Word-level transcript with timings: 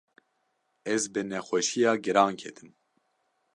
ez 0.93 1.03
bi 1.13 1.21
nexweşîya 1.29 1.93
giran 2.03 2.33
ketim. 2.41 2.69